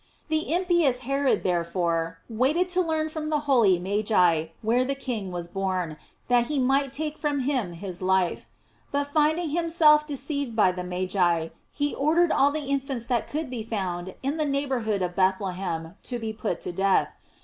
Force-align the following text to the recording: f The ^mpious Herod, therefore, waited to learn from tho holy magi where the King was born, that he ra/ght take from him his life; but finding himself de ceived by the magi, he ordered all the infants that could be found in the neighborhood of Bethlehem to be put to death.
f 0.03 0.07
The 0.29 0.47
^mpious 0.49 1.01
Herod, 1.01 1.43
therefore, 1.43 2.17
waited 2.27 2.69
to 2.69 2.81
learn 2.81 3.07
from 3.07 3.29
tho 3.29 3.37
holy 3.37 3.77
magi 3.77 4.45
where 4.63 4.83
the 4.83 4.95
King 4.95 5.31
was 5.31 5.47
born, 5.47 5.95
that 6.27 6.47
he 6.47 6.57
ra/ght 6.57 6.91
take 6.91 7.19
from 7.19 7.41
him 7.41 7.73
his 7.73 8.01
life; 8.01 8.47
but 8.91 9.13
finding 9.13 9.49
himself 9.51 10.07
de 10.07 10.15
ceived 10.15 10.55
by 10.55 10.71
the 10.71 10.83
magi, 10.83 11.49
he 11.71 11.93
ordered 11.93 12.31
all 12.31 12.49
the 12.49 12.65
infants 12.65 13.05
that 13.05 13.27
could 13.27 13.51
be 13.51 13.61
found 13.61 14.15
in 14.23 14.37
the 14.37 14.45
neighborhood 14.45 15.03
of 15.03 15.15
Bethlehem 15.15 15.93
to 16.01 16.17
be 16.17 16.33
put 16.33 16.61
to 16.61 16.71
death. 16.71 17.13